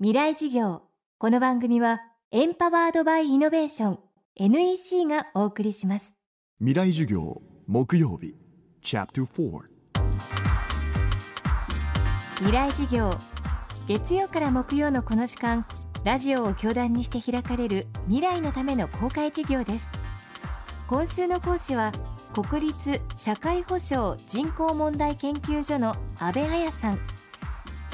[0.00, 0.82] 未来事業。
[1.18, 2.00] この番組は
[2.32, 3.98] エンパワードバイイノベーション
[4.34, 6.14] NEC がお送りします。
[6.58, 8.34] 未来授業木曜日
[8.82, 9.60] チャプター4
[12.38, 13.16] 未来事業
[13.86, 15.64] 月曜から木曜のこの時間
[16.02, 19.86] ラジオを教壇にして開かれる未来のための公開事業です。
[20.88, 21.92] 今週の講師は
[22.32, 27.13] 国立社会保障人口問題研究所の安倍彩さん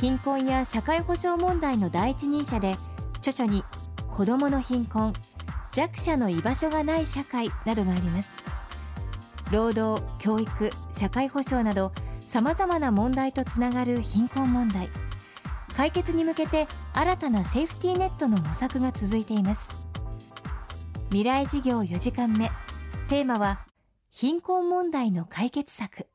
[0.01, 2.77] 貧困や社会保障問題の第一人者で
[3.19, 3.62] 著書に
[4.11, 5.13] 子どもの貧困
[5.73, 8.31] 弱者の居場所がない社会などがあります。
[9.53, 11.93] 労働教育社会保障など
[12.29, 14.89] さまざまな問題とつながる貧困問題。
[15.76, 19.87] 解決に向けて新たなセーフティーネットの模索が続いています。
[21.09, 22.51] 未来事業4時間目。
[23.09, 23.67] テーマは
[24.11, 26.07] 貧困問題の解決策。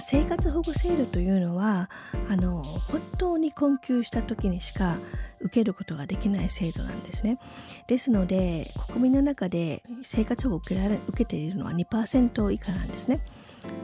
[0.00, 1.90] 生活保護制度というのは
[2.28, 4.98] あの本当に困窮した時にしか
[5.40, 7.38] 受けることができない制度なんですね。
[7.86, 13.20] ですので国民の中で生活保護を受けられ受けているのは2%以下なんですね。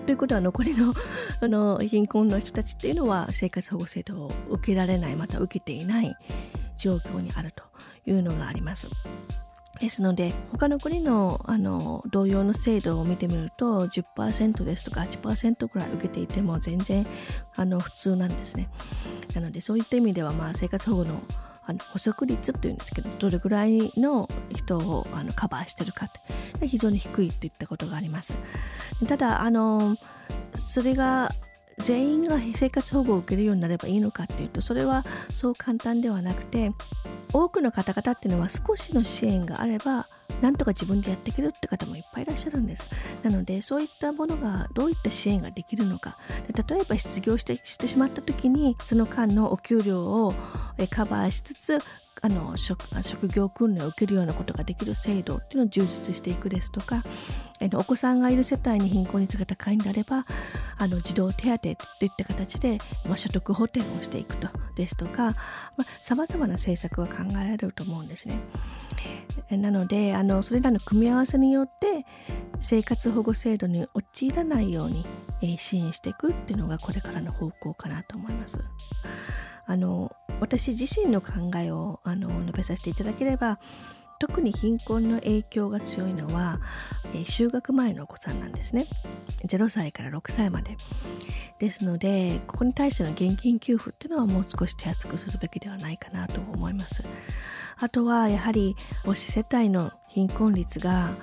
[0.07, 0.95] ということは残りの
[1.41, 6.15] あの貧困の人たちっていうのは生活保護制度を受けられないまた受けていない
[6.77, 7.65] 状況にあると
[8.07, 8.89] いうのがあります。
[9.81, 17.07] ですので他の国のあの同様の制度を見てみると10%ですとか8%くらい受けていても全然
[17.57, 18.69] あの普通なんですね。
[19.35, 21.23] なのでそういった意味ではまあ生活保護の
[21.65, 26.11] あの補足率っていうんですけどどれぐらいの人をあのカバーしてるかっ
[26.59, 28.35] て非常に低いといったことがあります。
[29.07, 29.97] ただあの
[30.57, 31.31] それが
[31.79, 36.73] 全員が生活保護を受けるようになればいいのかっていうとそれはそう簡単ではなくて
[37.33, 40.09] 多くの方々っていうのは少しの支援があれば
[40.41, 42.87] なんとか自分でやっていけるって方もいっぱいいらっしゃるんです。
[43.23, 46.19] なのでそういったものがどういった支援ができるのか
[46.69, 50.35] 例えば失業してしてしまった時にその間のお給料を
[50.91, 51.79] カバーしつつ
[52.25, 57.05] あの職職業訓練を受けるようなことができる制度っていうのを充実していくですとか
[57.75, 60.25] お子さんがいる世帯に貧困率が高いんであれば
[60.79, 61.77] あの児童手当といっ
[62.17, 65.35] た形で、まあ、所得補填をしていくとですとか
[66.01, 68.39] さまざ、まな政策は考えられると思うんですね。
[69.51, 72.07] なのであのそれらの組み合わせによって
[72.61, 75.05] 生活保護制度に陥らないように、
[75.59, 78.61] 支援していくっていうのがこれからの方向かなと思います。
[79.67, 83.59] あの私自身の考えをあの述べさせていただければ
[84.19, 86.61] 特に貧困の影響が強いのは、
[87.13, 88.87] えー、就学前のお子さんなんですね。
[89.47, 90.77] 0歳から6歳まで。
[91.59, 97.03] ですのでここに対しての現金給付っていうのはもう少し手厚くするべきではないかなと思います。
[97.79, 101.17] あとはやはり母子世帯の貧困率が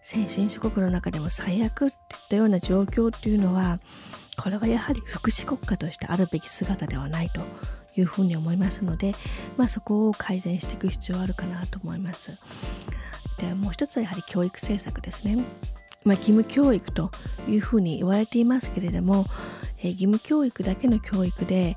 [0.00, 3.80] 先進諸国の中でも最悪っていったような状況っていうのは
[4.38, 7.40] これはやはり福祉国家としてあるべき姿ではないと
[7.96, 9.14] いうふうに思いますので、
[9.56, 12.32] まあ、そこを改善していく必要はあるかなと思います。
[13.38, 15.36] でもう一つはやはり教育政策ですね。
[16.04, 17.10] まあ、義務教育と
[17.48, 19.26] いうふうに言われていますけれども、
[19.78, 21.76] えー、義務教育だけの教育で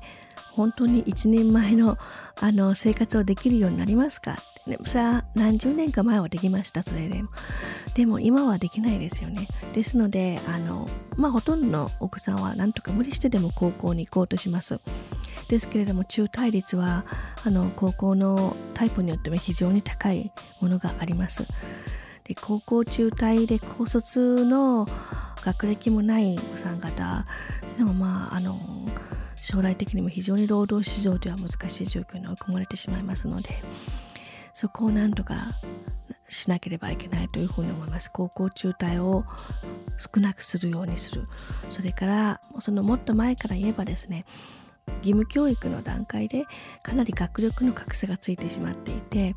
[0.52, 1.98] 本当に一人前の
[2.40, 4.36] あの生活をできるようになりますか？
[4.84, 7.30] それは何十年か前はできましたそれでも。
[7.94, 9.48] でも今はできないですよね。
[9.72, 14.80] ですのであのまあほとんどの奥さんは何とか無理してでも高校に行こうとします。
[15.48, 17.04] ですけれども中退率は
[17.44, 21.46] あの高校のタイプによっても非常に高いものがあります。
[22.24, 24.86] で高校中退で高卒の
[25.42, 27.26] 学歴もないお子さん方。
[27.76, 28.86] でもまああの
[29.42, 33.62] 将来的にも非常に労働市場では難しい状況に追い込まれてしまいますので。
[34.54, 35.34] そこをなんとか
[36.28, 38.10] しなければいけないというふうに思います。
[38.10, 39.24] 高校中退を
[39.98, 41.28] 少なくするようにする。
[41.70, 44.24] それから、そのもっと前から言えばですね、
[44.98, 46.44] 義務教育の段階で
[46.82, 49.34] かなり学力の格差がついてしまっていて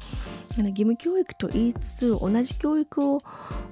[0.58, 3.20] あの義務教育と言いつつ同じ教育を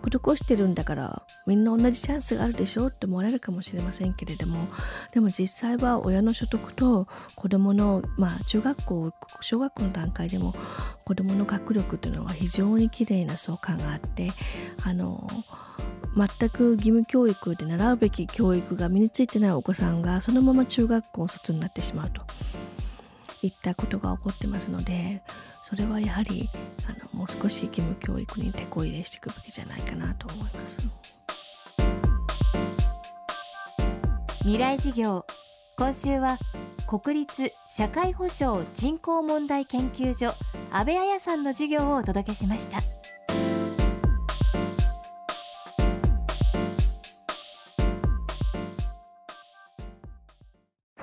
[0.04, 4.68] 施してるんだからみんな同じチャンスがあるでしょって思われるかもしれませんけれども
[5.12, 9.12] でも実際は親の所得と子どもの、まあ、中学校
[9.42, 10.56] 小学校の段階でも
[11.06, 14.32] 子どもの学力というのは非常にきれいな相関があって
[14.84, 15.28] あの
[16.16, 22.22] 全く義務教育で習うべき教育が身についてないお子さんがそのまま中学校卒になってしまうと
[23.42, 25.22] いったことが起こってますので
[25.64, 26.50] それはやはり
[26.86, 30.78] あのもう少し義務教育に手こ入れしていくべきじゃないかなと思います
[34.40, 35.26] 未来事業
[35.78, 36.38] 今週は
[36.88, 40.34] 国立社会保障人口問題研究所
[40.72, 42.80] 安倍彩さんの授業をお届けしました。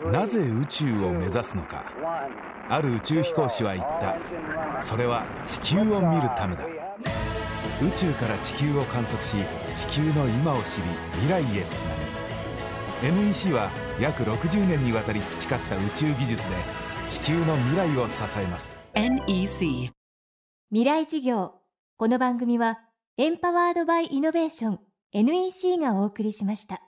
[0.06, 1.84] なぜ宇宙を目指すのか。
[2.68, 4.16] ある宇宙飛行士は言った。
[4.80, 6.64] それは地球を見るためだ。
[7.82, 9.36] 宇宙から地球を観測し
[9.74, 10.82] 地球の今を知り
[11.20, 11.94] 未来へつな
[13.02, 13.16] ぐ。
[13.26, 16.56] NEC は約60年にわたり培った宇宙技術で
[17.08, 18.76] 地球の未来を支えます。
[18.94, 19.90] NEC
[20.70, 21.54] 未来事業。
[21.96, 22.80] この番組は
[23.16, 24.80] エンパワードバイイノベーション
[25.12, 26.87] NEC がお送りしました